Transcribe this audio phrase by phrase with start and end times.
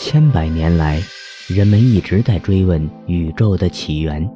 [0.00, 1.02] 千百年来，
[1.48, 4.30] 人们一直在追问宇宙的起源，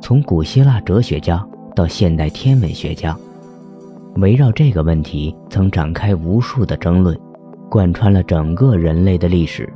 [0.00, 1.44] 从古希腊哲学家
[1.74, 3.14] 到现代天文学家，
[4.18, 7.18] 围绕这个问题曾展开无数的争论，
[7.68, 9.68] 贯穿了整个人类的历史。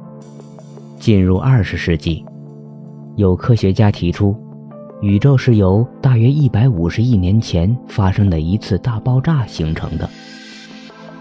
[1.00, 2.24] 进入二十世纪，
[3.16, 4.36] 有科学家提出，
[5.00, 10.08] 宇宙是由大约一百五十亿年前发生的一次大爆炸形成的。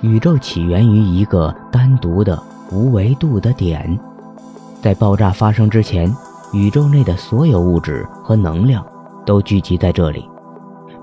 [0.02, 2.40] 宇宙起源于一个单独的。
[2.72, 4.00] 无维度的点，
[4.80, 6.16] 在爆炸发生之前，
[6.54, 8.86] 宇宙内的所有物质和能量
[9.26, 10.30] 都聚集在这里，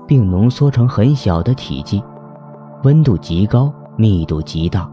[0.07, 2.01] 并浓缩成很小的体积，
[2.83, 4.89] 温度极高，密度极大。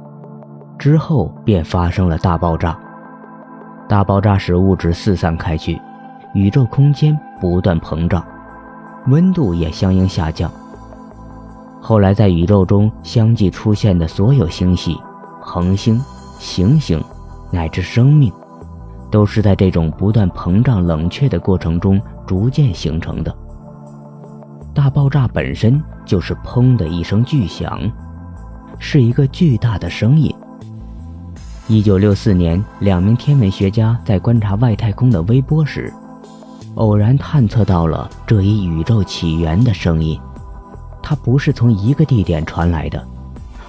[0.77, 2.77] 之后便发生了大爆炸。
[3.89, 5.81] 大爆炸使物质四散开去，
[6.35, 8.25] 宇宙空间不断膨胀，
[9.07, 10.51] 温度也相应下降。
[11.81, 14.99] 后来，在宇宙中相继出现的所有星系、
[15.41, 16.03] 恒星。
[16.45, 17.03] 行星
[17.51, 18.31] 乃至生命，
[19.11, 23.35] 都是在这种不断膨胀、冷却的过程中逐渐形成的。
[24.75, 27.81] 大爆炸本身就是“砰”的一声巨响，
[28.79, 30.33] 是一个巨大的声音。
[31.67, 35.91] 一九六四年，两名天文学家在观察外太空的微波时，
[36.75, 40.21] 偶然探测到了这一宇宙起源的声音。
[41.03, 43.03] 它不是从一个地点传来的，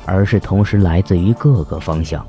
[0.06, 2.26] 而是同时来自于各个方向。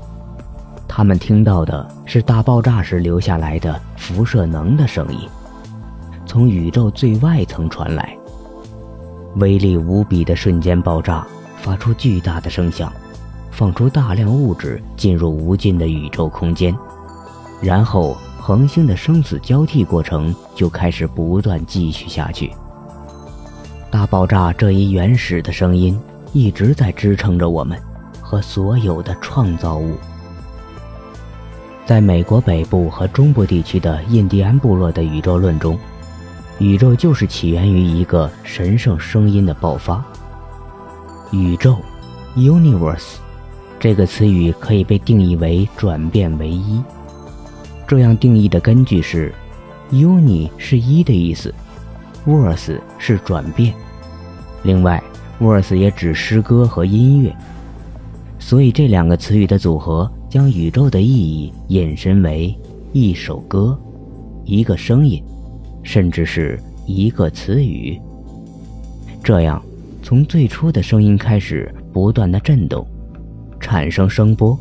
[0.97, 5.29] 他们听到的是大爆炸时留下来的辐射能的声音，
[6.25, 8.17] 从宇宙最外层传来。
[9.35, 11.23] 威力无比的瞬间爆炸
[11.57, 12.91] 发出巨大的声响，
[13.51, 16.75] 放出大量物质进入无尽的宇宙空间，
[17.61, 22.51] 然后恒星的生死交替过程就开始不断继续下去。
[23.91, 26.01] 大爆炸这一原始的声音
[26.33, 27.79] 一直在支撑着我们
[28.19, 29.95] 和所有的创造物。
[31.87, 35.79] 在美国北部和中部地区的印第安部落的宇宙论中，
[36.59, 40.03] 宇宙就是起源于一个神圣声音的爆发。
[41.31, 41.77] 宇宙
[42.35, 43.15] ，universe，
[43.79, 46.83] 这个词语可以被定义为转变为一。
[47.87, 49.33] 这样定义的根据是
[49.93, 51.55] ，uni 是一的意思
[52.25, 53.73] ，verse 是转变。
[54.63, 55.01] 另外
[55.39, 57.33] ，verse 也指诗歌和音乐，
[58.39, 60.11] 所以这两个词语的组合。
[60.37, 62.55] 将宇宙的意义引申为
[62.93, 63.75] 一首歌、
[64.45, 65.19] 一个声音，
[65.81, 67.99] 甚至是一个词语。
[69.23, 69.59] 这样，
[70.03, 72.85] 从最初的声音开始不断的震动，
[73.59, 74.55] 产生声波，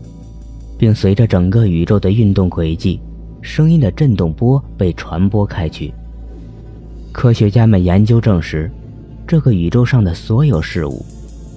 [0.79, 2.99] 并随着整个宇宙的运动轨迹，
[3.43, 5.93] 声音的震动波被传播开去。
[7.13, 8.71] 科学家们研究证实，
[9.27, 11.05] 这个宇宙上的所有事物，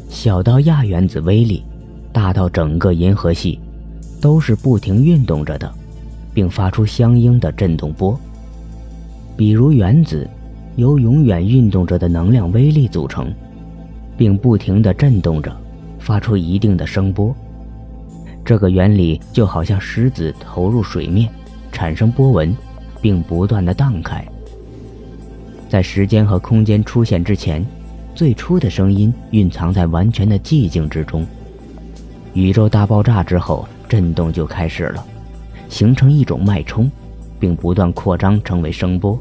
[0.10, 1.64] 小到亚原子微粒，
[2.12, 3.58] 大到整个银河系。
[4.22, 5.72] 都是不停运动着的，
[6.34, 8.20] 并发出相应的振动波。
[9.38, 10.30] 比如原子，
[10.76, 13.34] 由永远运动着的能量微粒组成，
[14.18, 15.56] 并不停地振动着，
[16.00, 17.34] 发出一定的声波。
[18.44, 21.30] 这个原理就好像石子投入水面，
[21.72, 22.56] 产生波纹，
[23.02, 24.26] 并不断地荡开。
[25.70, 27.66] 在时间和空间出现之前，
[28.14, 31.26] 最初的声音蕴藏在完全的寂静之中。
[32.34, 33.66] 宇宙大爆炸之后。
[33.90, 35.04] 震动就开始了，
[35.68, 36.90] 形成一种脉冲，
[37.40, 39.20] 并不断扩张成为声波，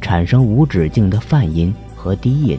[0.00, 2.56] 产生无止境的泛音和低音。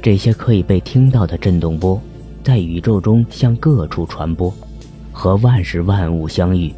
[0.00, 2.00] 这些可以被听到的振动波，
[2.42, 4.52] 在宇宙中向各处传播，
[5.12, 6.74] 和万事万物相遇，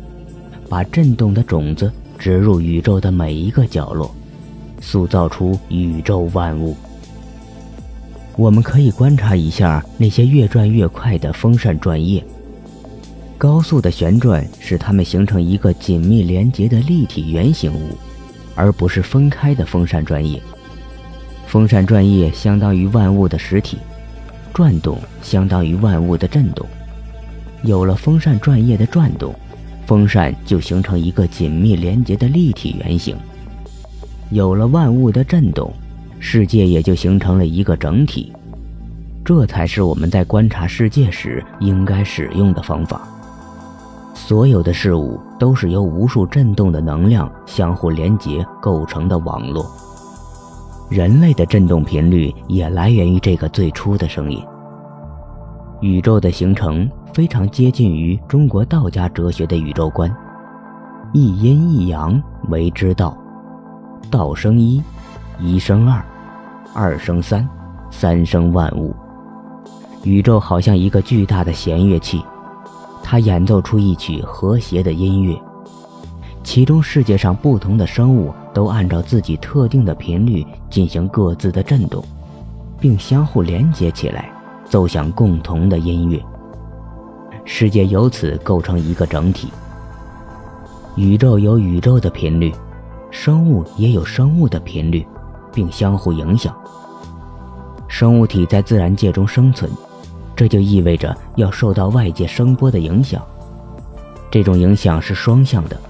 [0.68, 4.14] 把震动的种子植入宇宙的每一个角落，
[4.80, 6.76] 塑造出宇宙万物。
[8.36, 12.22] 我们可以观察一下那些越转越快的风扇转叶。
[13.38, 17.96] 高速的旋转使它们形成一个紧密连结的立体圆形物，
[18.54, 20.40] 而不是分开的风扇转叶。
[21.46, 23.78] 风扇转叶相当于万物的实体，
[24.54, 26.66] 转动相当于万物的振动。
[27.62, 29.34] 有了风扇转叶的转动，
[29.86, 33.16] 风扇就形成一个紧密连结的立体圆形。
[34.30, 35.72] 有了万物的振动，
[36.18, 38.32] 世界也就形成了一个整体。
[39.24, 43.08] 这才是我们在观察世界时应该使用的方法。
[44.16, 49.70] 所有的事物都是由无数振动的能量相互连接构成的网络。
[50.88, 54.42] 人类的振动频率也来源于这个最初的声音。
[55.82, 60.10] 宇宙的形成非常接近于中国道家哲学的宇宙观：
[61.12, 63.14] 一阴一阳为之道，
[64.10, 64.82] 道生一，
[65.38, 66.02] 一生二，
[66.74, 67.46] 二生三，
[67.90, 68.96] 三生万物。
[70.04, 72.24] 宇宙好像一个巨大的弦乐器。
[73.08, 75.40] 他演奏出一曲和谐的音乐，
[76.42, 82.02] 其中世界上不同的生物都按照自己特定的频率进行各自的振动，
[82.80, 84.28] 并相互连接起来，
[84.64, 86.20] 奏响共同的音乐。
[87.44, 89.52] 世界由此构成一个整体。
[90.96, 92.52] 宇宙有宇宙的频率，
[93.12, 95.06] 生物也有生物的频率，
[95.54, 96.52] 并相互影响。
[97.86, 99.70] 生物体在自然界中生存，
[100.36, 103.20] 这就意味着要受到外界声波的影响。
[104.30, 105.80] 这种影响是双向的，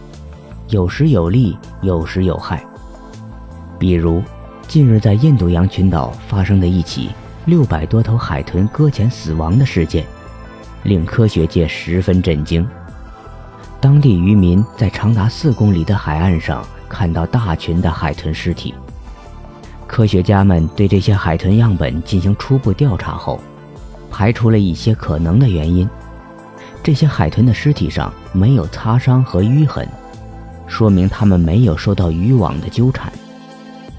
[0.68, 2.64] 有时有利，有时有害。
[3.78, 4.22] 比如，
[4.68, 7.10] 近日在印度洋群岛发生的一起
[7.44, 10.06] 六百多头海豚搁浅死亡的事件。
[10.84, 12.64] 令科学界十分震惊。
[13.80, 18.72] 当地渔民在长达四公里的海岸上看到大群的海豚尸体。
[19.88, 23.40] 科学家们对这些海豚样本进行初步调查后，
[24.16, 25.86] 排除了一些可能的原因。
[26.82, 29.86] 这些海豚的尸体上没有擦伤和淤痕，
[30.66, 33.12] 说明它们没有受到渔网的纠缠。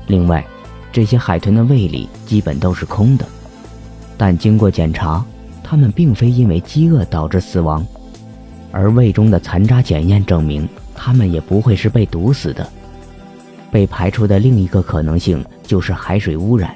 [0.07, 0.43] 另外，
[0.91, 3.27] 这些海豚的胃里基本都是空的，
[4.17, 5.23] 但经过检查。
[5.63, 7.85] 它们并非因为饥饿导致死亡，
[8.71, 12.67] 而胃中的残渣检验证明，它们也不会是被毒死的。
[13.69, 16.73] 被排除的另一个可能性就是海水污染，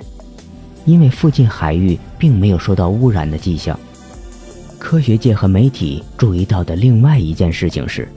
[0.83, 3.77] 因为附近海域并没有受到污染的迹象。
[4.77, 8.07] 科学界和媒体注意到的另外一件事情是，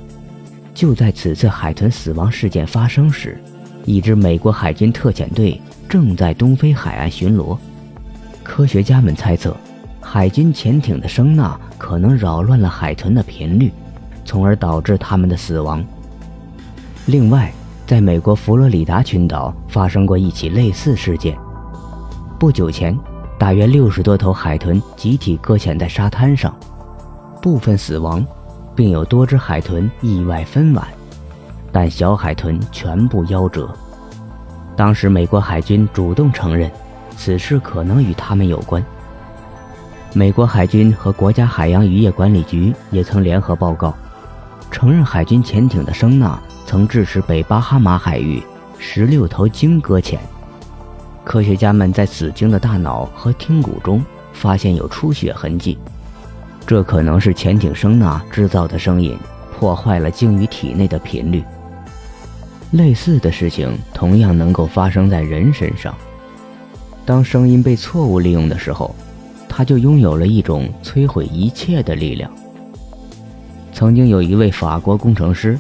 [0.74, 3.42] 就在此次海豚死亡事件发生时，
[3.86, 5.58] 一支美国海军特遣队
[5.88, 7.56] 正在东非海岸巡逻。
[8.42, 9.56] 科学家们猜测。
[10.06, 13.72] 海军潜艇的声呐可能扰乱了海豚的频率，
[14.22, 15.82] 从而导致它们的死亡。
[17.06, 17.50] 另外，
[17.86, 21.34] 在美国佛罗里达群岛发生过一起类似事件。
[22.38, 22.96] 不久前，
[23.38, 26.54] 大约六十多头海豚集体搁浅在沙滩上，
[27.42, 28.24] 部分死亡，
[28.74, 30.82] 并有多只海豚意外分娩，
[31.70, 33.68] 但小海豚全部夭折。
[34.76, 36.70] 当时，美国海军主动承认，
[37.16, 38.82] 此事可能与他们有关。
[40.14, 43.92] 美国海军和国家海洋渔业管理局也曾联合报告，
[44.70, 48.42] 承认海军潜艇的声呐曾致使北巴哈马海域
[48.78, 50.20] 十六头鲸搁浅。
[51.24, 55.78] 科学家们在死鲸的大脑和听骨中发现有出血痕迹，
[56.66, 59.18] 这可能是潜艇声呐制造的声音
[59.58, 61.42] 破坏了鲸鱼体内的频率。
[62.72, 65.94] 类似的事情同样能够发生在人身上，
[67.06, 68.94] 当声音被错误利用的时候。
[69.56, 72.28] 它就拥有了一种摧毁一切的力量。
[73.72, 75.56] 曾经有一位法国工程师，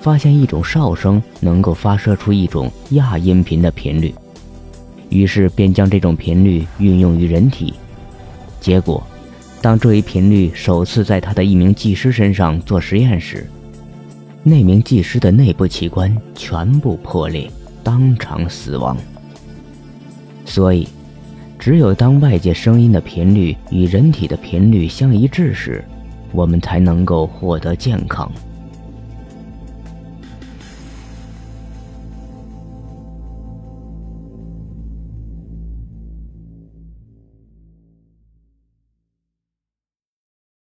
[0.00, 4.14] 发现一种哨声能够发射出一种亚音频的频率，
[5.08, 7.74] 于是便将这种频率运用于人体。
[8.60, 9.06] 结果，
[9.60, 13.46] 当这一频率首次在他的一名技师身上做实验时，
[14.42, 17.50] 那名技师的内部器官全部破裂，
[17.82, 18.96] 当场死亡。
[20.44, 20.88] 所以。
[21.60, 25.84] 只有当外界声音的频率与人体的频率相一致时，
[26.30, 28.30] 我们才能够获得健康。